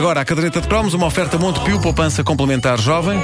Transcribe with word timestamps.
Agora, 0.00 0.22
a 0.22 0.24
caderneta 0.24 0.62
de 0.62 0.66
cromos, 0.66 0.94
uma 0.94 1.04
oferta 1.04 1.36
Montepio, 1.36 1.78
poupança 1.78 2.24
complementar 2.24 2.80
jovem. 2.80 3.20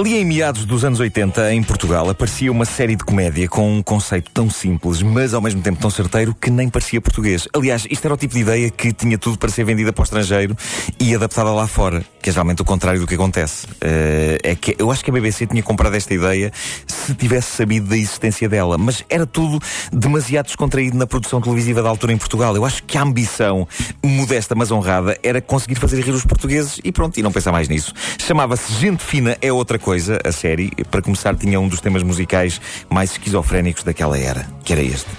Ali 0.00 0.16
em 0.16 0.24
meados 0.24 0.64
dos 0.64 0.82
anos 0.82 0.98
80, 0.98 1.52
em 1.52 1.62
Portugal, 1.62 2.08
aparecia 2.08 2.50
uma 2.50 2.64
série 2.64 2.96
de 2.96 3.04
comédia 3.04 3.46
com 3.46 3.70
um 3.70 3.82
conceito 3.82 4.30
tão 4.30 4.48
simples, 4.48 5.02
mas 5.02 5.34
ao 5.34 5.42
mesmo 5.42 5.60
tempo 5.60 5.78
tão 5.78 5.90
certeiro 5.90 6.34
que 6.34 6.50
nem 6.50 6.70
parecia 6.70 7.02
português. 7.02 7.46
Aliás, 7.54 7.86
isto 7.90 8.02
era 8.06 8.14
o 8.14 8.16
tipo 8.16 8.32
de 8.32 8.40
ideia 8.40 8.70
que 8.70 8.94
tinha 8.94 9.18
tudo 9.18 9.36
para 9.36 9.50
ser 9.50 9.62
vendida 9.62 9.92
para 9.92 10.00
o 10.00 10.04
estrangeiro 10.04 10.56
e 10.98 11.14
adaptada 11.14 11.52
lá 11.52 11.66
fora, 11.66 12.02
que 12.22 12.30
é 12.30 12.32
geralmente 12.32 12.62
o 12.62 12.64
contrário 12.64 12.98
do 12.98 13.06
que 13.06 13.14
acontece. 13.14 13.66
Uh, 13.66 14.40
é 14.42 14.54
que 14.54 14.74
eu 14.78 14.90
acho 14.90 15.04
que 15.04 15.10
a 15.10 15.12
BBC 15.12 15.46
tinha 15.46 15.62
comprado 15.62 15.94
esta 15.94 16.14
ideia 16.14 16.50
se 16.86 17.14
tivesse 17.14 17.54
sabido 17.54 17.86
da 17.86 17.96
existência 17.98 18.48
dela, 18.48 18.78
mas 18.78 19.04
era 19.10 19.26
tudo 19.26 19.60
demasiado 19.92 20.46
descontraído 20.46 20.96
na 20.96 21.06
produção 21.06 21.42
televisiva 21.42 21.82
da 21.82 21.90
altura 21.90 22.14
em 22.14 22.16
Portugal. 22.16 22.56
Eu 22.56 22.64
acho 22.64 22.84
que 22.84 22.96
a 22.96 23.02
ambição, 23.02 23.68
modesta 24.02 24.54
mas 24.54 24.70
honrada, 24.70 25.18
era 25.22 25.42
conseguir 25.42 25.74
fazer 25.74 26.00
rir 26.00 26.12
os 26.12 26.24
portugueses 26.24 26.80
e 26.82 26.90
pronto, 26.90 27.20
e 27.20 27.22
não 27.22 27.30
pensar 27.30 27.52
mais 27.52 27.68
nisso. 27.68 27.92
Chamava-se 28.18 28.72
Gente 28.72 29.04
Fina 29.04 29.36
é 29.42 29.52
Outra 29.52 29.78
Coisa 29.78 29.89
coisa, 29.90 30.20
a 30.24 30.30
série. 30.30 30.70
Para 30.88 31.02
começar, 31.02 31.34
tinha 31.34 31.58
um 31.58 31.66
dos 31.66 31.80
temas 31.80 32.04
musicais 32.04 32.60
mais 32.88 33.10
esquizofrénicos 33.10 33.82
daquela 33.82 34.16
era, 34.16 34.46
que 34.62 34.72
era 34.72 34.80
este. 34.80 35.10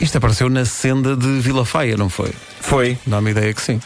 Isto 0.00 0.18
apareceu 0.18 0.48
na 0.48 0.64
senda 0.64 1.16
de 1.16 1.40
Vila 1.40 1.64
Faia, 1.64 1.96
não 1.96 2.08
foi? 2.08 2.30
Foi. 2.60 2.96
Dá-me 3.04 3.32
ideia 3.32 3.52
que 3.52 3.60
sim. 3.60 3.80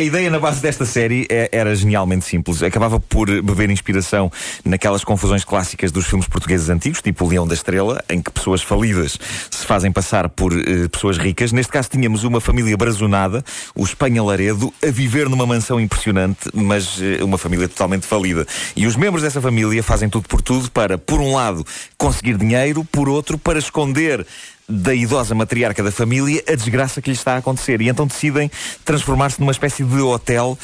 A 0.00 0.02
ideia 0.02 0.30
na 0.30 0.38
base 0.38 0.62
desta 0.62 0.86
série 0.86 1.26
é, 1.28 1.50
era 1.52 1.76
genialmente 1.76 2.24
simples. 2.24 2.62
Acabava 2.62 2.98
por 2.98 3.26
beber 3.42 3.68
inspiração 3.68 4.32
naquelas 4.64 5.04
confusões 5.04 5.44
clássicas 5.44 5.92
dos 5.92 6.06
filmes 6.06 6.26
portugueses 6.26 6.70
antigos, 6.70 7.02
tipo 7.02 7.26
o 7.26 7.28
Leão 7.28 7.46
da 7.46 7.52
Estrela, 7.52 8.02
em 8.08 8.22
que 8.22 8.30
pessoas 8.30 8.62
falidas 8.62 9.18
se 9.50 9.66
fazem 9.66 9.92
passar 9.92 10.30
por 10.30 10.54
uh, 10.54 10.88
pessoas 10.88 11.18
ricas. 11.18 11.52
Neste 11.52 11.70
caso 11.70 11.90
tínhamos 11.90 12.24
uma 12.24 12.40
família 12.40 12.74
brazonada, 12.78 13.44
o 13.74 13.84
Espanha 13.84 14.22
Laredo, 14.22 14.72
a 14.82 14.90
viver 14.90 15.28
numa 15.28 15.44
mansão 15.44 15.78
impressionante, 15.78 16.48
mas 16.54 16.96
uh, 16.98 17.22
uma 17.22 17.36
família 17.36 17.68
totalmente 17.68 18.06
falida. 18.06 18.46
E 18.74 18.86
os 18.86 18.96
membros 18.96 19.22
dessa 19.22 19.40
família 19.40 19.82
fazem 19.82 20.08
tudo 20.08 20.26
por 20.26 20.40
tudo 20.40 20.70
para, 20.70 20.96
por 20.96 21.20
um 21.20 21.34
lado, 21.34 21.62
conseguir 21.98 22.38
dinheiro, 22.38 22.86
por 22.90 23.06
outro, 23.06 23.36
para 23.36 23.58
esconder 23.58 24.26
da 24.70 24.94
idosa 24.94 25.34
matriarca 25.34 25.82
da 25.82 25.90
família 25.90 26.42
a 26.48 26.54
desgraça 26.54 27.02
que 27.02 27.10
lhe 27.10 27.16
está 27.16 27.34
a 27.34 27.38
acontecer. 27.38 27.80
E 27.80 27.88
então 27.88 28.06
decidem 28.06 28.50
transformar-se 28.84 29.40
numa 29.40 29.52
espécie 29.52 29.84
de 29.84 30.00
hotel, 30.00 30.58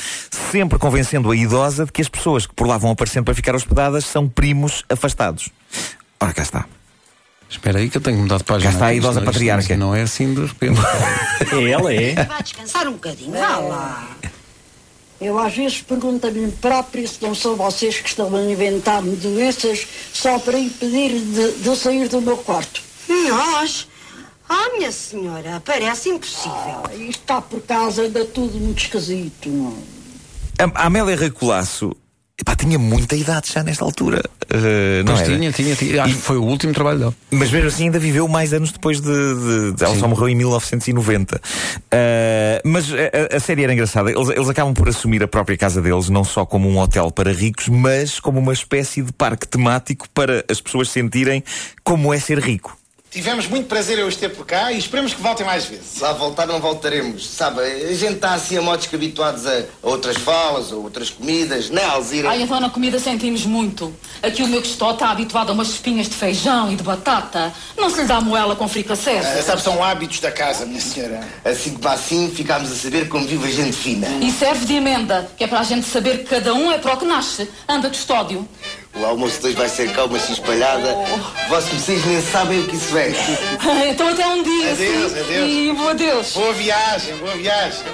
sempre 0.52 0.78
convencendo 0.78 1.30
a 1.30 1.36
idosa 1.36 1.84
de 1.84 1.92
que 1.92 2.00
as 2.00 2.08
pessoas 2.08 2.46
que 2.46 2.54
por 2.54 2.66
lá 2.66 2.78
vão 2.78 2.90
aparecendo 2.90 3.24
para 3.24 3.34
ficar 3.34 3.54
hospedadas 3.54 4.04
são 4.04 4.28
primos 4.28 4.84
afastados. 4.88 5.50
Ora, 6.20 6.32
cá 6.32 6.42
está. 6.42 6.66
Espera 7.48 7.78
aí 7.78 7.88
que 7.88 7.96
eu 7.96 8.00
tenho 8.00 8.18
mudado 8.18 8.38
de 8.38 8.44
página. 8.44 8.70
Cá 8.70 8.76
está 8.76 8.86
a 8.86 8.94
idosa 8.94 9.20
isto, 9.20 9.26
patriarca. 9.26 9.62
Isto 9.62 9.76
não 9.76 9.94
é 9.94 10.02
assim 10.02 10.34
de 10.34 10.44
repente. 10.44 10.80
é 11.52 11.70
ela, 11.70 11.94
é. 11.94 12.14
Vá 12.24 12.40
descansar 12.40 12.88
um 12.88 12.92
bocadinho, 12.92 13.32
vá 13.32 13.58
lá. 13.58 14.16
Eu 15.20 15.38
às 15.38 15.54
vezes 15.54 15.80
pergunto-me 15.80 16.50
próprio 16.52 17.08
se 17.08 17.22
não 17.22 17.34
são 17.34 17.56
vocês 17.56 18.00
que 18.00 18.08
estão 18.08 18.34
a 18.34 18.42
inventar-me 18.42 19.16
doenças 19.16 19.86
só 20.12 20.38
para 20.38 20.58
impedir 20.58 21.10
de, 21.12 21.52
de 21.52 21.66
eu 21.66 21.76
sair 21.76 22.08
do 22.08 22.20
meu 22.20 22.36
quarto. 22.36 22.82
Nós? 23.08 23.88
Ah, 24.48 24.70
minha 24.76 24.92
senhora, 24.92 25.60
parece 25.64 26.08
impossível. 26.08 26.52
Ah, 26.84 26.94
isto 26.94 27.20
está 27.20 27.40
por 27.40 27.60
causa 27.62 28.08
de 28.08 28.24
tudo 28.26 28.58
muito 28.58 28.82
esquisito. 28.84 29.48
Não? 29.48 29.76
A, 30.58 30.82
a 30.82 30.86
Amélia 30.86 31.16
Recolasso 31.16 31.94
Epá, 32.38 32.54
tinha 32.54 32.78
muita 32.78 33.16
idade 33.16 33.50
já 33.50 33.62
nesta 33.62 33.82
altura. 33.82 34.22
Uh, 34.44 35.02
não 35.06 35.14
pois 35.14 35.26
era? 35.26 35.36
tinha, 35.38 35.52
tinha, 35.52 35.74
tinha. 35.74 36.02
Acho 36.02 36.12
E- 36.12 36.16
que 36.16 36.20
foi 36.22 36.36
o 36.36 36.42
último 36.44 36.70
trabalho 36.74 36.98
dele. 36.98 37.12
Mas 37.30 37.50
mesmo 37.50 37.68
assim 37.68 37.84
ainda 37.84 37.98
viveu 37.98 38.28
mais 38.28 38.52
anos 38.52 38.70
depois 38.72 39.00
de. 39.00 39.06
de- 39.08 39.72
de- 39.72 39.82
ela 39.84 39.94
Sim. 39.94 40.00
só 40.00 40.06
morreu 40.06 40.28
em 40.28 40.34
1990. 40.34 41.36
Uh, 41.36 41.40
mas 42.68 42.92
a, 42.92 42.96
a- 43.34 43.36
a 43.38 43.40
série 43.40 43.64
era 43.64 43.72
engraçada. 43.72 44.10
Eles, 44.10 44.28
eles 44.28 44.48
acabam 44.50 44.74
por 44.74 44.86
assumir 44.86 45.22
a 45.22 45.28
própria 45.28 45.56
casa 45.56 45.80
deles 45.80 46.10
não 46.10 46.24
só 46.24 46.44
como 46.44 46.68
um 46.68 46.78
hotel 46.78 47.10
para 47.10 47.32
ricos, 47.32 47.68
mas 47.68 48.20
como 48.20 48.38
uma 48.38 48.52
espécie 48.52 49.00
de 49.00 49.12
parque 49.14 49.48
temático 49.48 50.06
para 50.10 50.44
as 50.50 50.60
pessoas 50.60 50.90
sentirem 50.90 51.42
como 51.82 52.12
é 52.12 52.20
ser 52.20 52.38
rico. 52.38 52.76
Tivemos 53.16 53.46
muito 53.46 53.66
prazer 53.66 53.98
em 53.98 54.02
os 54.02 54.14
ter 54.14 54.28
por 54.28 54.44
cá 54.44 54.70
e 54.70 54.76
esperemos 54.76 55.14
que 55.14 55.22
voltem 55.22 55.46
mais 55.46 55.64
vezes. 55.64 56.00
Lá 56.00 56.12
voltar 56.12 56.46
não 56.46 56.60
voltaremos. 56.60 57.26
Sabe, 57.26 57.62
a 57.62 57.94
gente 57.94 58.16
está 58.16 58.34
assim 58.34 58.58
a 58.58 58.60
modos 58.60 58.86
que 58.86 58.94
habituados 58.94 59.46
a, 59.46 59.60
a 59.82 59.88
outras 59.88 60.18
falas, 60.18 60.70
a 60.70 60.76
outras 60.76 61.08
comidas, 61.08 61.70
né, 61.70 61.82
Alzira? 61.82 62.28
Ai, 62.28 62.42
então 62.42 62.60
na 62.60 62.68
comida 62.68 62.98
sentimos 62.98 63.46
muito. 63.46 63.90
Aqui 64.22 64.42
o 64.42 64.46
meu 64.46 64.60
costó 64.60 64.90
está 64.90 65.12
habituado 65.12 65.48
a 65.48 65.54
umas 65.54 65.70
espinhas 65.70 66.10
de 66.10 66.14
feijão 66.14 66.70
e 66.70 66.76
de 66.76 66.82
batata. 66.82 67.54
Não 67.74 67.88
se 67.88 68.02
lhe 68.02 68.06
dá 68.06 68.20
moela 68.20 68.54
com 68.54 68.68
fricassés. 68.68 69.24
Ah, 69.24 69.42
sabe, 69.42 69.62
são 69.62 69.82
hábitos 69.82 70.20
da 70.20 70.30
casa, 70.30 70.66
minha 70.66 70.82
senhora. 70.82 71.26
Assim 71.42 71.72
que 71.72 71.78
para 71.78 71.92
assim 71.92 72.30
ficámos 72.30 72.70
a 72.70 72.74
saber 72.74 73.08
como 73.08 73.26
vive 73.26 73.48
a 73.48 73.50
gente 73.50 73.78
fina. 73.78 74.08
E 74.20 74.30
serve 74.30 74.66
de 74.66 74.74
emenda, 74.74 75.30
que 75.38 75.44
é 75.44 75.46
para 75.46 75.60
a 75.60 75.64
gente 75.64 75.86
saber 75.86 76.18
que 76.18 76.24
cada 76.24 76.52
um 76.52 76.70
é 76.70 76.76
para 76.76 76.92
o 76.92 76.98
que 76.98 77.06
nasce. 77.06 77.48
Anda 77.66 77.88
custódio. 77.88 78.46
O 78.98 79.04
almoço 79.04 79.40
de 79.40 79.46
hoje 79.48 79.56
vai 79.56 79.68
ser 79.68 79.92
calma 79.92 80.16
assim 80.16 80.32
espalhada. 80.32 80.94
Vossos 81.48 81.70
vocês 81.70 82.04
nem 82.06 82.20
sabem 82.22 82.60
o 82.60 82.66
que 82.66 82.76
isso 82.76 82.96
é. 82.96 83.10
então 83.90 84.08
até 84.08 84.26
um 84.26 84.42
dia. 84.42 84.72
Adeus, 84.72 85.12
sim. 85.12 85.20
adeus. 85.20 85.50
E 85.50 85.72
boa 85.76 85.94
Deus. 85.94 86.32
Boa 86.32 86.52
viagem, 86.54 87.16
boa 87.16 87.36
viagem. 87.36 87.84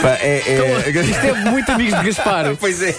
Pá, 0.00 0.16
é, 0.20 0.42
é... 0.46 0.90
Isto 0.90 1.26
é 1.26 1.32
muito 1.50 1.70
amigos 1.70 1.98
de 1.98 2.06
Gaspar. 2.06 2.56
pois 2.58 2.82
é. 2.82 2.94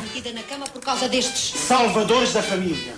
Metida 0.00 0.32
na 0.32 0.42
cama 0.42 0.66
por 0.66 0.82
causa 0.82 1.08
destes. 1.08 1.58
Salvadores 1.58 2.34
da 2.34 2.42
família. 2.42 2.94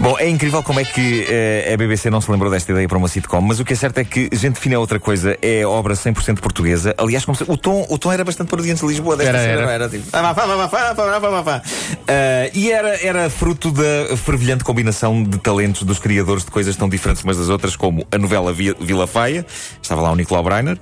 Bom, 0.00 0.16
é 0.18 0.28
incrível 0.28 0.62
como 0.62 0.80
é 0.80 0.84
que 0.84 1.22
uh, 1.22 1.74
a 1.74 1.76
BBC 1.76 2.10
não 2.10 2.20
se 2.20 2.30
lembrou 2.30 2.50
desta 2.50 2.72
ideia 2.72 2.88
para 2.88 2.98
uma 2.98 3.08
sitcom, 3.08 3.40
mas 3.40 3.60
o 3.60 3.64
que 3.64 3.72
é 3.72 3.76
certo 3.76 3.98
é 3.98 4.04
que 4.04 4.28
Gente 4.32 4.58
Fina 4.58 4.74
é 4.74 4.78
outra 4.78 5.00
coisa, 5.00 5.36
é 5.42 5.66
obra 5.66 5.94
100% 5.94 6.40
portuguesa. 6.40 6.94
Aliás, 6.96 7.24
se, 7.24 7.44
o, 7.46 7.56
tom, 7.56 7.86
o 7.88 7.98
tom 7.98 8.12
era 8.12 8.24
bastante 8.24 8.48
parodiante 8.48 8.80
de 8.80 8.86
Lisboa 8.86 9.16
desta 9.16 9.36
era, 9.36 9.38
cena, 9.38 9.62
era. 9.62 9.72
era 9.72 9.88
tipo. 9.88 10.04
Uh, 11.48 12.50
e 12.54 12.70
era, 12.70 13.04
era 13.04 13.30
fruto 13.30 13.70
da 13.70 14.16
fervilhante 14.16 14.64
combinação 14.64 15.22
de 15.22 15.38
talentos 15.38 15.82
dos 15.82 15.98
criadores 15.98 16.44
de 16.44 16.50
coisas 16.50 16.76
tão 16.76 16.88
diferentes 16.88 17.22
umas 17.22 17.36
das 17.36 17.48
outras, 17.48 17.76
como 17.76 18.06
a 18.10 18.18
novela 18.18 18.52
Vila 18.52 19.06
Faia, 19.06 19.44
estava 19.82 20.00
lá 20.00 20.10
o 20.10 20.16
Nicolau 20.16 20.42
Breiner, 20.42 20.78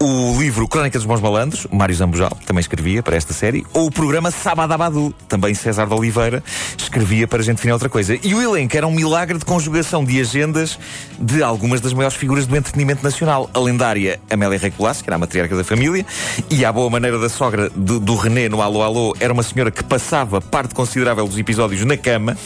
o 0.00 0.38
livro 0.38 0.66
Crónica 0.68 0.98
dos 0.98 1.06
Bons 1.06 1.20
Malandros, 1.20 1.66
Mário 1.70 1.94
Zambojal, 1.94 2.36
também 2.46 2.60
escrevia 2.60 3.02
para 3.02 3.16
esta 3.16 3.32
série, 3.32 3.64
ou 3.72 3.86
o 3.86 3.90
programa 3.90 4.30
Sabadabadu, 4.30 5.14
também 5.28 5.54
César 5.54 5.86
de 5.86 5.94
Oliveira, 5.94 6.42
escrevia 6.76 7.26
para 7.26 7.42
Gente 7.42 7.60
Fina 7.60 7.72
é 7.72 7.74
outra 7.74 7.88
coisa. 7.88 8.18
E 8.22 8.34
o 8.34 8.39
elenco 8.40 8.76
era 8.76 8.86
um 8.86 8.92
milagre 8.92 9.38
de 9.38 9.44
conjugação 9.44 10.04
de 10.04 10.20
agendas 10.20 10.78
de 11.18 11.42
algumas 11.42 11.80
das 11.80 11.92
maiores 11.92 12.16
figuras 12.16 12.46
do 12.46 12.56
entretenimento 12.56 13.02
nacional. 13.02 13.50
A 13.52 13.58
lendária 13.58 14.20
Amélia 14.30 14.58
Rei 14.58 14.70
que 14.70 15.04
era 15.06 15.16
a 15.16 15.18
matriarca 15.18 15.56
da 15.56 15.64
família, 15.64 16.04
e 16.50 16.64
à 16.64 16.72
boa 16.72 16.88
maneira 16.88 17.18
da 17.18 17.28
sogra 17.28 17.70
do, 17.70 18.00
do 18.00 18.14
René 18.14 18.48
no 18.48 18.62
Alô 18.62 18.82
Alô, 18.82 19.16
era 19.20 19.32
uma 19.32 19.42
senhora 19.42 19.70
que 19.70 19.84
passava 19.84 20.40
parte 20.40 20.74
considerável 20.74 21.26
dos 21.26 21.38
episódios 21.38 21.84
na 21.84 21.96
cama. 21.96 22.36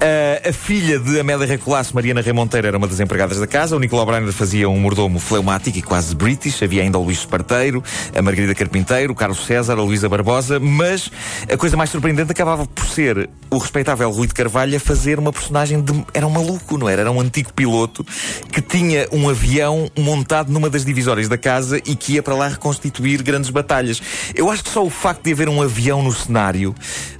Ah, 0.00 0.48
a 0.48 0.52
filha 0.52 0.98
de 0.98 1.18
Amélia 1.18 1.46
Rei 1.46 1.58
Mariana 1.92 2.20
Rei 2.20 2.32
Monteiro, 2.32 2.66
era 2.66 2.76
uma 2.76 2.86
das 2.86 3.00
empregadas 3.00 3.38
da 3.38 3.46
casa. 3.46 3.76
O 3.76 3.78
Nicolau 3.78 4.04
Breiner 4.06 4.32
fazia 4.32 4.68
um 4.68 4.78
mordomo 4.78 5.18
fleumático 5.18 5.78
e 5.78 5.82
quase 5.82 6.14
british. 6.14 6.62
Havia 6.62 6.82
ainda 6.82 6.98
o 6.98 7.02
Luís 7.02 7.18
Esparteiro, 7.18 7.82
a 8.14 8.22
Margarida 8.22 8.54
Carpinteiro, 8.54 9.12
o 9.12 9.16
Carlos 9.16 9.44
César, 9.46 9.78
a 9.78 9.82
Luísa 9.82 10.08
Barbosa. 10.08 10.60
Mas 10.60 11.10
a 11.50 11.56
coisa 11.56 11.76
mais 11.76 11.90
surpreendente 11.90 12.30
acabava 12.30 12.66
por 12.66 12.86
ser 12.86 13.28
o 13.54 13.58
respeitável 13.58 14.10
Rui 14.10 14.26
de 14.26 14.34
Carvalho 14.34 14.76
a 14.76 14.80
fazer 14.80 15.18
uma 15.18 15.32
personagem 15.32 15.80
de. 15.80 16.04
Era 16.12 16.26
um 16.26 16.30
maluco, 16.30 16.76
não 16.76 16.88
era? 16.88 17.02
Era 17.02 17.12
um 17.12 17.20
antigo 17.20 17.52
piloto 17.52 18.04
que 18.50 18.60
tinha 18.60 19.08
um 19.12 19.28
avião 19.28 19.90
montado 19.98 20.52
numa 20.52 20.68
das 20.68 20.84
divisórias 20.84 21.28
da 21.28 21.38
casa 21.38 21.78
e 21.78 21.94
que 21.94 22.14
ia 22.14 22.22
para 22.22 22.34
lá 22.34 22.48
reconstituir 22.48 23.22
grandes 23.22 23.50
batalhas. 23.50 24.02
Eu 24.34 24.50
acho 24.50 24.64
que 24.64 24.70
só 24.70 24.84
o 24.84 24.90
facto 24.90 25.22
de 25.24 25.32
haver 25.32 25.48
um 25.48 25.62
avião 25.62 26.02
no 26.02 26.12
cenário 26.12 26.74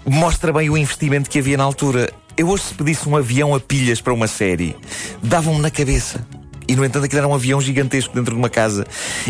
mostra 0.05 0.53
bem 0.53 0.69
o 0.69 0.77
investimento 0.77 1.31
que 1.31 1.39
havia 1.39 1.57
na 1.57 1.65
altura. 1.65 2.13
Eu 2.37 2.49
hoje, 2.49 2.65
se 2.65 2.75
pedisse 2.75 3.09
um 3.09 3.17
avião 3.17 3.55
a 3.55 3.61
pilhas 3.61 4.01
para 4.01 4.13
uma 4.13 4.27
série, 4.27 4.77
davam-me 5.23 5.61
na 5.61 5.71
cabeça. 5.71 6.27
E, 6.67 6.75
no 6.75 6.85
entanto, 6.85 7.05
aquilo 7.05 7.19
era 7.19 7.29
um 7.29 7.35
avião 7.35 7.61
gigantesco 7.61 8.15
dentro 8.15 8.33
de 8.33 8.39
uma 8.39 8.49
casa. 8.49 8.87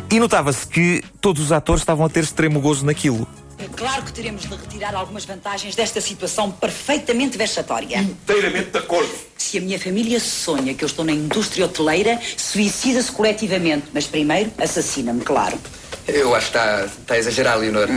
E 0.09 0.21
notava-se 0.21 0.67
que 0.67 1.03
todos 1.21 1.43
os 1.43 1.53
atores 1.53 1.83
estavam 1.83 2.07
a 2.07 2.09
ter 2.09 2.23
extremo 2.23 2.61
gozo 2.61 2.87
naquilo. 2.87 3.27
É 3.59 3.69
claro 3.77 4.03
que 4.03 4.13
teremos 4.13 4.43
de 4.43 4.55
retirar 4.55 4.95
algumas 4.95 5.25
vantagens 5.25 5.75
desta 5.77 6.01
situação 6.01 6.51
perfeitamente 6.51 7.39
vexatória. 7.39 7.99
Inteiramente 7.99 8.71
de 8.71 8.79
acordo. 8.79 9.11
Se 9.39 9.59
a 9.59 9.61
minha 9.61 9.79
família 9.79 10.19
sonha 10.19 10.75
que 10.75 10.83
eu 10.83 10.87
estou 10.87 11.05
na 11.05 11.13
indústria 11.13 11.65
hoteleira, 11.67 12.21
suicida-se 12.37 13.13
coletivamente. 13.13 13.87
Mas 13.93 14.07
primeiro, 14.07 14.51
assassina-me, 14.59 15.21
claro. 15.21 15.59
Eu 16.07 16.35
acho 16.35 16.51
que 16.51 16.59
está, 16.59 16.85
está 16.85 17.15
a 17.15 17.19
exagerar, 17.19 17.59
Leonor. 17.59 17.89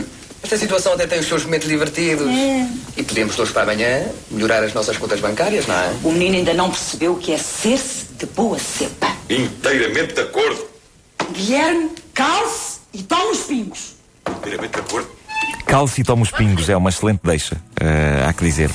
Esta 0.44 0.58
situação 0.58 0.94
até 0.94 1.08
tem 1.08 1.20
os 1.20 1.26
seus 1.26 1.44
momentos 1.44 1.68
divertidos. 1.68 2.28
E 2.96 3.04
podemos, 3.04 3.36
de 3.36 3.42
hoje 3.42 3.52
para 3.52 3.64
amanhã, 3.64 4.06
melhorar 4.30 4.64
as 4.64 4.74
nossas 4.74 4.96
contas 4.98 5.20
bancárias, 5.20 5.66
não 5.66 5.76
é? 5.76 5.96
O 6.04 6.12
menino 6.12 6.38
ainda 6.38 6.54
não 6.54 6.70
percebeu 6.70 7.14
o 7.14 7.18
que 7.18 7.34
é 7.34 7.38
ser-se 7.38 8.06
de 8.18 8.26
boa 8.28 8.60
cepa. 8.60 9.16
Inteiramente 9.30 10.14
de 10.14 10.22
acordo. 10.22 10.66
Guilherme, 11.32 11.92
calce 12.14 12.78
e 12.94 13.02
toma 13.04 13.32
os 13.32 13.40
pingos. 13.40 13.96
Inteiramente 14.30 14.74
de 14.74 14.80
acordo. 14.80 15.17
Calce 15.68 16.02
e 16.02 16.04
toma 16.04 16.24
os 16.24 16.32
pingos, 16.32 16.70
é 16.70 16.78
uma 16.78 16.90
excelente 16.90 17.20
deixa, 17.24 17.58
eh, 17.80 18.26
há 18.28 18.32
que 18.34 18.44
dizer. 18.44 18.70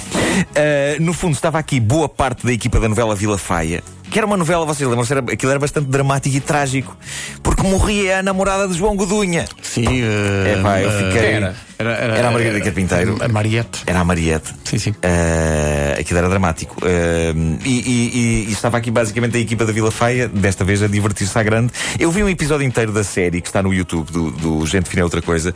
Eh, 0.54 0.96
no 1.00 1.12
fundo, 1.14 1.32
estava 1.34 1.58
aqui 1.58 1.80
boa 1.80 2.08
parte 2.08 2.44
da 2.46 2.52
equipa 2.52 2.78
da 2.78 2.88
novela 2.88 3.14
Vila 3.14 3.38
Faia, 3.38 3.82
que 4.10 4.18
era 4.18 4.26
uma 4.26 4.36
novela, 4.36 4.66
vocês 4.66 4.86
lembram-se, 4.86 5.10
era, 5.12 5.20
aquilo 5.32 5.50
era 5.50 5.58
bastante 5.58 5.86
dramático 5.88 6.36
e 6.36 6.40
trágico, 6.40 6.94
porque 7.42 7.62
morria 7.62 8.18
a 8.18 8.22
namorada 8.22 8.68
de 8.68 8.74
João 8.74 8.94
Godunha. 8.94 9.46
Sim, 9.62 9.86
uh, 9.86 10.46
É 10.46 10.62
pá, 10.62 10.80
eu 10.82 10.90
fiquei. 10.90 11.30
Era, 11.78 11.90
era, 11.94 12.14
Era 12.18 12.28
a 12.28 12.30
Margarida 12.30 12.60
Carpinteiro. 12.60 13.16
A 13.20 13.26
Mariette. 13.28 13.82
Era 13.86 14.00
a 14.00 14.04
Mariette. 14.04 14.52
Sim, 14.64 14.78
sim. 14.78 14.90
Uh, 14.90 15.98
aquilo 15.98 16.18
era 16.18 16.28
dramático. 16.28 16.76
Uh, 16.84 17.58
e, 17.64 17.70
e- 17.80 18.10
e- 18.44 18.48
e 18.50 18.52
estava 18.52 18.76
aqui 18.76 18.90
basicamente 18.90 19.36
a 19.36 19.40
equipa 19.40 19.64
da 19.64 19.72
Vila 19.72 19.90
Faia, 19.90 20.28
desta 20.28 20.62
vez 20.64 20.80
a 20.82 20.86
divertir-se 20.86 21.36
à 21.36 21.42
grande. 21.42 21.72
Eu 21.98 22.12
vi 22.12 22.22
um 22.22 22.28
episódio 22.28 22.64
inteiro 22.66 22.92
da 22.92 23.02
série 23.02 23.40
que 23.40 23.48
está 23.48 23.62
no 23.62 23.72
YouTube, 23.74 24.12
do, 24.12 24.30
do 24.30 24.66
Gente 24.66 24.88
Fina 24.90 25.00
é 25.00 25.04
Outra 25.04 25.22
Coisa. 25.22 25.52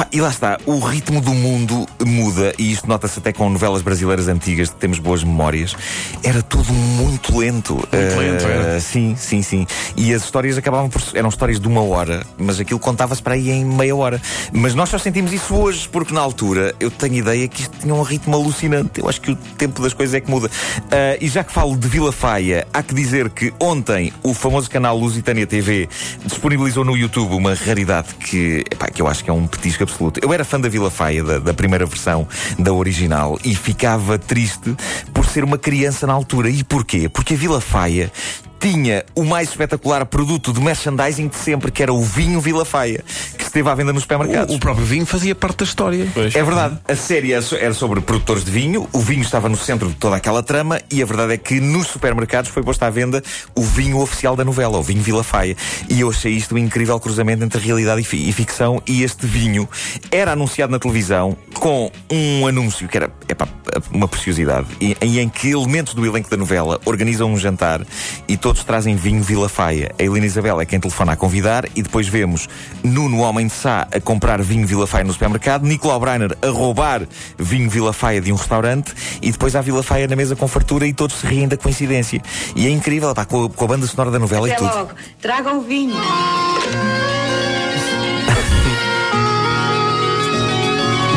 Epá, 0.00 0.08
e 0.12 0.20
lá 0.20 0.30
está, 0.30 0.58
o 0.64 0.78
ritmo 0.78 1.20
do 1.20 1.34
mundo 1.34 1.86
muda, 2.06 2.54
e 2.58 2.72
isto 2.72 2.88
nota-se 2.88 3.18
até 3.18 3.34
com 3.34 3.50
novelas 3.50 3.82
brasileiras 3.82 4.28
antigas, 4.28 4.70
que 4.70 4.76
temos 4.76 4.98
boas 4.98 5.22
memórias. 5.22 5.76
Era 6.22 6.42
tudo 6.42 6.72
muito 6.72 7.36
lento. 7.36 7.74
Muito 7.74 8.18
lento, 8.18 8.46
era. 8.46 8.78
Uh, 8.78 8.80
Sim, 8.80 9.14
sim, 9.14 9.42
sim. 9.42 9.66
E 9.96 10.14
as 10.14 10.24
histórias 10.24 10.56
acabavam 10.56 10.88
por. 10.88 11.02
eram 11.12 11.28
histórias 11.28 11.60
de 11.60 11.68
uma 11.68 11.82
hora, 11.82 12.24
mas 12.38 12.58
aquilo 12.58 12.80
contava-se 12.80 13.22
para 13.22 13.34
aí 13.34 13.50
em 13.50 13.62
meia 13.62 13.94
hora. 13.94 14.22
Mas 14.52 14.74
nós 14.74 14.88
só 14.88 14.96
sentimos 14.96 15.34
isso 15.34 15.54
hoje, 15.54 15.86
porque 15.86 16.14
na 16.14 16.20
altura 16.20 16.74
eu 16.80 16.90
tenho 16.90 17.16
ideia 17.16 17.46
que 17.46 17.62
isto 17.62 17.76
tinha 17.78 17.94
um 17.94 18.02
ritmo 18.02 18.34
alucinante. 18.34 19.00
Eu 19.00 19.08
acho 19.08 19.20
que 19.20 19.32
o 19.32 19.36
tempo 19.36 19.82
das 19.82 19.92
coisas 19.92 20.14
é 20.14 20.20
que 20.20 20.30
muda. 20.30 20.50
Ah, 20.90 21.18
e 21.20 21.28
já 21.28 21.44
que 21.44 21.52
falo 21.52 21.76
de 21.76 21.86
Vila 21.86 22.12
Faia, 22.12 22.66
há 22.72 22.82
que 22.82 22.94
dizer 22.94 23.28
que 23.28 23.52
ontem 23.60 24.12
o 24.22 24.32
famoso 24.32 24.70
canal 24.70 24.96
Lusitânia 24.96 25.46
TV 25.46 25.88
disponibilizou 26.24 26.84
no 26.86 26.96
YouTube 26.96 27.34
uma 27.34 27.52
raridade 27.52 28.14
que, 28.14 28.64
epá, 28.70 28.86
que 28.86 29.02
eu 29.02 29.06
acho 29.06 29.22
que 29.22 29.28
é 29.28 29.32
um 29.32 29.46
petisco 29.46 29.89
absoluto. 29.90 30.20
Eu 30.22 30.32
era 30.32 30.44
fã 30.44 30.60
da 30.60 30.68
Vila 30.68 30.90
Faia, 30.90 31.22
da, 31.22 31.38
da 31.38 31.54
primeira 31.54 31.86
versão, 31.86 32.26
da 32.58 32.72
original, 32.72 33.38
e 33.44 33.54
ficava 33.54 34.18
triste 34.18 34.74
por 35.12 35.26
ser 35.26 35.44
uma 35.44 35.58
criança 35.58 36.06
na 36.06 36.12
altura. 36.12 36.50
E 36.50 36.64
porquê? 36.64 37.08
Porque 37.08 37.34
a 37.34 37.36
Vila 37.36 37.60
Faia 37.60 38.12
tinha 38.60 39.04
o 39.14 39.24
mais 39.24 39.48
espetacular 39.48 40.04
produto 40.04 40.52
de 40.52 40.60
merchandising 40.60 41.28
de 41.28 41.36
sempre, 41.36 41.70
que 41.72 41.82
era 41.82 41.92
o 41.92 42.02
vinho 42.02 42.40
Vila 42.40 42.64
Faia, 42.64 43.02
que 43.38 43.42
esteve 43.44 43.68
à 43.68 43.74
venda 43.74 43.92
nos 43.92 44.02
supermercados. 44.02 44.54
O, 44.54 44.58
o 44.58 44.60
próprio 44.60 44.84
vinho 44.84 45.06
fazia 45.06 45.34
parte 45.34 45.58
da 45.58 45.64
história. 45.64 46.06
É 46.38 46.42
verdade. 46.44 46.78
A 46.86 46.94
série 46.94 47.32
era 47.32 47.40
so- 47.42 47.56
era 47.56 47.72
sobre 47.72 48.00
produtores 48.02 48.44
de 48.44 48.50
vinho, 48.50 48.86
o 48.92 49.00
vinho 49.00 49.22
estava 49.22 49.48
no 49.48 49.56
centro 49.56 49.88
de 49.88 49.94
toda 49.94 50.16
aquela 50.16 50.42
trama 50.42 50.80
e 50.90 51.02
a 51.02 51.06
verdade 51.06 51.32
é 51.32 51.36
que 51.38 51.58
nos 51.60 51.86
supermercados 51.86 52.50
foi 52.50 52.62
posto 52.62 52.82
à 52.82 52.90
venda 52.90 53.22
o 53.54 53.62
vinho 53.62 53.98
oficial 53.98 54.36
da 54.36 54.44
novela, 54.44 54.78
o 54.78 54.82
vinho 54.82 55.02
Vila 55.02 55.24
Faia. 55.24 55.56
E 55.88 56.00
eu 56.00 56.10
achei 56.10 56.32
isto 56.34 56.54
um 56.54 56.58
incrível 56.58 57.00
cruzamento 57.00 57.42
entre 57.42 57.60
realidade 57.60 58.02
e, 58.02 58.04
fi- 58.04 58.28
e 58.28 58.32
ficção 58.32 58.82
e 58.86 59.02
este 59.02 59.26
vinho 59.26 59.66
era 60.10 60.32
anunciado 60.32 60.70
na 60.70 60.78
televisão 60.78 61.36
com 61.54 61.90
um 62.10 62.46
anúncio 62.46 62.88
que 62.88 62.96
era 62.96 63.10
epá, 63.28 63.46
uma 63.92 64.06
preciosidade 64.08 64.66
e, 64.80 64.96
e 65.00 65.18
em 65.20 65.28
que 65.28 65.50
elementos 65.50 65.94
do 65.94 66.04
elenco 66.04 66.28
da 66.30 66.36
novela 66.36 66.80
organizam 66.84 67.30
um 67.32 67.36
jantar 67.38 67.80
e 68.26 68.36
todos 68.36 68.49
trazem 68.58 68.96
vinho 68.96 69.22
Vila 69.22 69.48
Faia. 69.48 69.92
A 69.98 70.02
Helena 70.02 70.26
Isabel 70.26 70.60
é 70.60 70.66
quem 70.66 70.80
telefona 70.80 71.12
a 71.12 71.16
convidar 71.16 71.64
e 71.76 71.82
depois 71.82 72.08
vemos 72.08 72.48
Nuno 72.82 73.18
Homem 73.20 73.46
de 73.46 73.52
Sá 73.52 73.86
a 73.92 74.00
comprar 74.00 74.42
vinho 74.42 74.66
Vila 74.66 74.86
Faia 74.86 75.04
no 75.04 75.12
supermercado, 75.12 75.62
Nicolau 75.64 76.00
Breiner 76.00 76.36
a 76.42 76.48
roubar 76.48 77.02
vinho 77.38 77.70
Vila 77.70 77.92
Faia 77.92 78.20
de 78.20 78.32
um 78.32 78.36
restaurante 78.36 78.92
e 79.22 79.30
depois 79.30 79.54
há 79.54 79.60
Vila 79.60 79.82
Faia 79.82 80.08
na 80.08 80.16
mesa 80.16 80.34
com 80.34 80.48
fartura 80.48 80.86
e 80.86 80.92
todos 80.92 81.16
se 81.16 81.26
riem 81.26 81.46
da 81.48 81.56
coincidência. 81.56 82.20
E 82.56 82.66
é 82.66 82.70
incrível, 82.70 83.14
pá, 83.14 83.24
com, 83.24 83.44
a, 83.44 83.48
com 83.50 83.64
a 83.64 83.68
banda 83.68 83.86
sonora 83.86 84.10
da 84.10 84.18
novela 84.18 84.48
e 84.48 84.52
Até 84.52 84.60
tudo. 84.64 84.74
logo. 84.76 84.90
Tragam 85.20 85.58
o 85.58 85.62
vinho. 85.62 85.94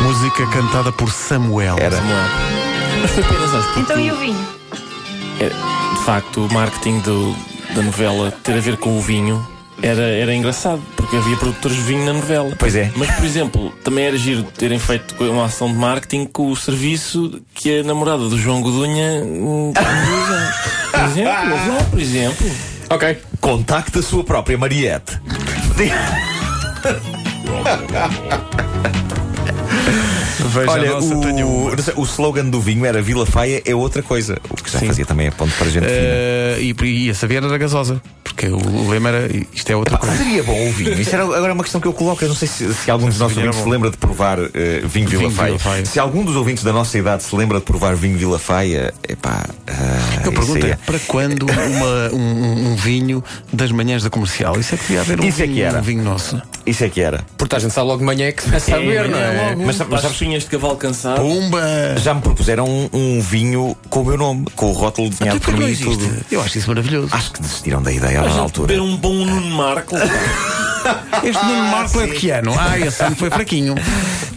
Música 0.02 0.46
cantada 0.48 0.92
por 0.92 1.10
Samuel. 1.10 1.76
Era. 1.78 1.96
Porque 3.14 3.80
Então 3.80 3.98
e 3.98 4.10
o 4.10 4.16
vinho? 4.16 4.46
é, 5.40 5.48
de 5.48 5.83
facto 6.04 6.46
o 6.46 6.52
marketing 6.52 6.98
do- 7.00 7.34
da 7.74 7.82
novela 7.82 8.30
ter 8.42 8.52
a 8.56 8.60
ver 8.60 8.76
com 8.76 8.96
o 8.96 9.00
vinho 9.00 9.44
era, 9.82 10.02
era 10.02 10.32
engraçado, 10.34 10.80
porque 10.96 11.16
havia 11.16 11.36
produtores 11.36 11.76
de 11.76 11.82
vinho 11.82 12.04
na 12.04 12.12
novela. 12.12 12.54
Pois 12.58 12.74
é. 12.76 12.90
Mas, 12.96 13.10
por 13.10 13.24
exemplo, 13.24 13.70
também 13.82 14.04
era 14.04 14.16
giro 14.16 14.42
terem 14.44 14.78
feito 14.78 15.14
uma 15.24 15.46
ação 15.46 15.68
de 15.68 15.74
marketing 15.74 16.26
com 16.26 16.50
o 16.50 16.56
serviço 16.56 17.40
que 17.54 17.80
a 17.80 17.82
namorada 17.82 18.28
do 18.28 18.38
João 18.38 18.62
Godunha 18.62 19.22
hum. 19.24 19.72
Por 20.92 21.04
exemplo, 21.04 21.32
lá, 21.32 21.84
por 21.90 22.00
exemplo. 22.00 22.50
Ok. 22.90 23.18
Contacte 23.40 23.98
a 23.98 24.02
sua 24.02 24.22
própria 24.24 24.56
Mariette. 24.56 25.18
Veja 30.46 30.70
Olha, 30.70 30.90
a 30.90 30.94
nossa 30.94 31.14
o, 31.14 32.00
o 32.00 32.04
slogan 32.04 32.44
do 32.46 32.60
vinho 32.60 32.84
era 32.84 33.00
Vila 33.02 33.26
Faia 33.26 33.62
é 33.64 33.74
outra 33.74 34.02
coisa. 34.02 34.38
O 34.50 34.54
que 34.56 34.70
já 34.70 34.78
fazia 34.80 35.06
também 35.06 35.28
a 35.28 35.32
ponto 35.32 35.52
para 35.56 35.66
gente 35.68 35.84
fina. 35.84 35.96
Eh, 35.96 36.58
e, 36.60 37.06
e 37.06 37.10
a 37.10 37.14
saber 37.14 37.42
era 37.42 37.58
gasosa. 37.58 38.00
Porque 38.22 38.48
o, 38.48 38.88
lema 38.88 39.10
era 39.10 39.30
isto 39.52 39.70
é 39.70 39.76
outra 39.76 39.96
coisa. 39.96 40.16
seria 40.16 40.42
bom 40.42 40.68
o 40.68 40.72
vinho. 40.72 41.00
Isso 41.00 41.14
era 41.14 41.22
agora 41.22 41.52
uma 41.52 41.62
questão 41.62 41.80
que 41.80 41.86
eu 41.86 41.92
coloco. 41.92 42.24
Eu 42.24 42.28
não 42.28 42.34
sei 42.36 42.48
se, 42.48 42.72
se 42.74 42.90
algum 42.90 43.06
dos 43.08 43.18
nossos 43.18 43.36
vinho 43.36 43.46
ouvintes 43.46 43.64
se 43.64 43.70
lembra 43.70 43.90
de 43.90 43.96
provar 43.96 44.38
eh, 44.40 44.82
vinho 44.84 45.08
Vila 45.08 45.20
Vinho 45.22 45.30
Faia. 45.32 45.46
Vila 45.48 45.58
Faia. 45.60 45.84
Se 45.86 45.98
algum 46.00 46.24
dos 46.24 46.34
ouvintes 46.34 46.64
da 46.64 46.72
nossa 46.72 46.98
idade 46.98 47.22
se 47.22 47.34
lembra 47.36 47.58
de 47.58 47.64
provar 47.64 47.94
vinho 47.94 48.18
Vila 48.18 48.38
Faia, 48.38 48.92
epá. 49.08 49.44
ah, 49.68 49.72
Eu 50.24 50.32
isso 50.32 50.40
pergunto 50.52 50.66
é, 50.66 50.76
para 50.84 50.98
quando 51.06 51.44
uma- 51.44 52.10
um, 52.12 52.72
um- 52.72 52.76
vinho 52.76 53.22
das 53.52 53.70
manhãs 53.70 54.02
da 54.02 54.10
comercial? 54.10 54.58
Isso 54.58 54.74
é 54.74 54.78
que 54.78 54.84
devia 54.84 55.00
haver 55.02 55.20
um, 55.20 55.24
Isso 55.24 55.42
é 55.42 55.46
que 55.46 55.52
vinho, 55.52 55.66
era. 55.66 55.78
um 55.78 55.82
vinho 55.82 56.02
nosso. 56.02 56.42
Isso 56.66 56.82
é 56.84 56.88
que 56.88 57.00
era. 57.00 57.24
Porque 57.38 57.54
a 57.54 57.58
gente 57.60 57.72
sabe 57.72 57.86
logo 57.86 57.98
de 58.00 58.04
manhã 58.04 58.32
que 58.32 58.42
começa 58.42 58.74
a 58.74 58.78
ver, 58.78 59.08
não 59.08 59.18
é? 59.18 59.50
logo, 59.50 59.63
Mas- 59.64 59.78
mas, 59.78 59.88
mas 59.88 60.00
sabes- 60.02 60.12
espinhas 60.16 60.42
de 60.44 60.50
cavalo 60.50 60.76
cansado. 60.76 61.20
Pumba! 61.20 61.62
Já 61.98 62.14
me 62.14 62.20
propuseram 62.20 62.66
um, 62.68 62.88
um 62.92 63.20
vinho 63.20 63.76
com 63.90 64.02
o 64.02 64.04
meu 64.04 64.16
nome, 64.16 64.46
com 64.54 64.70
o 64.70 64.72
rótulo 64.72 65.10
desenhado 65.10 65.36
Até 65.38 65.44
por 65.52 65.56
mim 65.58 65.70
e 65.70 65.76
tudo. 65.76 66.24
Eu 66.30 66.42
acho 66.42 66.58
isso 66.58 66.68
maravilhoso. 66.68 67.08
Acho 67.12 67.32
que 67.32 67.40
desistiram 67.42 67.82
da 67.82 67.92
ideia 67.92 68.22
na 68.22 68.30
altura. 68.40 68.68
beber 68.68 68.80
um 68.82 68.96
bom 68.96 69.12
Nuno 69.14 69.50
Marco. 69.50 69.96
Este 71.22 71.42
Nuno 71.46 71.62
Marco 71.70 71.98
é 72.00 72.06
de 72.08 72.12
que 72.12 72.30
ano? 72.30 72.54
Ah, 72.58 72.78
esse 72.78 73.02
ano 73.02 73.16
foi 73.16 73.30
fraquinho. 73.30 73.74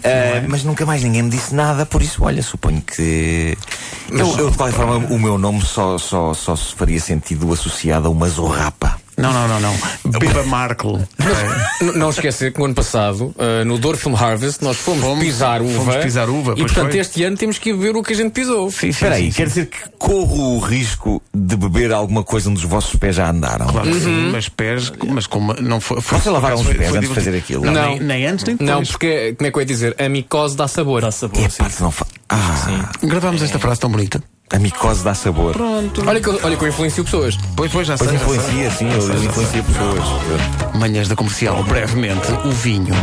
Ah, 0.04 0.44
Mas 0.48 0.64
nunca 0.64 0.86
mais 0.86 1.04
ninguém 1.04 1.24
me 1.24 1.30
disse 1.30 1.54
nada, 1.54 1.86
por 1.86 2.02
isso, 2.02 2.24
olha, 2.24 2.42
suponho 2.42 2.82
que. 2.82 3.58
Eu, 4.10 4.38
eu, 4.38 4.50
de 4.50 4.56
qualquer 4.56 4.74
forma, 4.76 4.96
o 5.14 5.20
meu 5.20 5.38
nome 5.38 5.62
só, 5.66 5.98
só, 5.98 6.34
só 6.34 6.56
se 6.56 6.74
faria 6.74 7.02
sentido 7.02 7.52
associado 7.52 8.08
a 8.08 8.10
uma 8.12 8.30
zorrapa. 8.30 8.97
Não, 9.18 9.34
não, 9.34 9.48
não, 9.48 9.60
não. 9.60 10.20
Beba 10.20 10.44
Markle. 10.44 11.00
Não 11.96 12.10
esquecer 12.12 12.54
que 12.54 12.60
no 12.60 12.66
ano 12.66 12.76
passado, 12.76 13.34
uh, 13.36 13.66
no 13.66 13.78
Douro 13.80 13.98
Film 13.98 14.16
Harvest, 14.16 14.64
nós 14.64 14.78
fomos, 14.78 15.02
Fomos- 15.04 15.24
pisar 15.24 15.62
uva. 15.62 15.74
fomos 15.74 15.96
pisar 15.98 16.30
uva, 16.30 16.54
E 16.56 16.62
portanto, 16.62 16.92
foi. 16.92 17.00
este 17.00 17.24
ano 17.24 17.36
temos 17.36 17.58
que 17.58 17.70
ir 17.70 17.74
ver 17.74 17.96
o 17.96 18.04
que 18.04 18.14
a 18.14 18.16
gente 18.16 18.32
pisou. 18.32 18.70
Sim, 18.70 18.78
sim, 18.80 18.88
Espera 18.90 19.16
aí, 19.16 19.32
sim, 19.32 19.38
quer 19.38 19.48
dizer 19.48 19.66
que 19.68 19.78
corro 19.98 20.56
o 20.56 20.60
risco 20.60 21.22
de 21.34 21.56
beber 21.56 21.92
alguma 21.92 22.24
coisa 22.24 22.50
onde 22.50 22.60
os 22.60 22.66
vossos 22.70 22.96
pés 22.96 23.16
já 23.16 23.30
andaram? 23.30 23.66
Claro 23.68 23.90
que 23.92 24.00
sim, 24.00 24.30
mas 24.32 24.50
pés, 24.50 24.92
mas 25.08 25.26
como 25.26 25.54
não 25.56 25.80
foi. 25.82 26.00
foi 26.00 26.20
Vocês 26.20 26.34
lavaram 26.34 26.58
os 26.58 26.68
pés 26.68 26.90
foi 26.90 26.98
antes 27.00 27.10
de 27.10 27.16
fazer 27.16 27.36
aquilo? 27.38 27.66
Não, 27.66 27.74
Não. 27.74 27.90
Nem, 27.90 28.00
nem 28.00 28.26
antes 28.28 28.46
nem 28.46 28.56
depois. 28.56 28.70
Não, 28.70 28.84
porque, 28.86 29.34
como 29.38 29.48
é 29.48 29.52
que 29.52 29.58
eu 29.58 29.62
ia 29.62 29.66
dizer? 29.66 29.96
A 30.00 30.08
micose 30.10 30.56
dá 30.56 30.68
sabor. 30.68 31.02
Dá 31.02 31.12
sabor, 31.12 31.44
É 31.44 31.50
sim. 31.50 31.58
pá, 31.58 31.70
não 31.80 31.90
fa... 31.92 32.06
Ah, 32.30 32.92
Gravámos 33.02 33.42
esta 33.42 33.58
frase 33.58 33.80
tão 33.80 33.90
bonita. 33.90 34.22
A 34.54 34.60
micose 34.60 35.04
dá 35.04 35.14
sabor. 35.14 35.56
Olha 36.06 36.22
que, 36.22 36.28
eu- 36.30 36.40
olha 36.44 36.56
que 36.56 36.64
eu 36.64 36.68
influencio 36.70 37.04
pessoas. 37.04 37.38
Pois, 37.56 37.72
pois, 37.72 37.88
já 37.88 37.98
Pois 37.98 38.10
sei. 38.10 38.20
já 38.20 38.26
sei. 38.26 38.36
influencia, 38.38 38.72
sim, 38.72 38.90
eu 38.92 39.24
influencia 39.24 39.64
pessoas. 39.64 40.76
Manhãs 40.76 41.08
da 41.08 41.16
comercial, 41.16 41.64
brevemente, 41.64 42.32
o 42.46 42.52
vinho. 42.52 42.94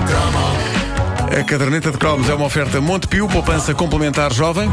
A 1.38 1.44
caderneta 1.44 1.90
de 1.90 1.98
cromos 1.98 2.28
é 2.28 2.34
uma 2.34 2.46
oferta 2.46 2.80
Montepio, 2.80 3.28
poupança 3.28 3.74
complementar 3.74 4.32
jovem. 4.32 4.70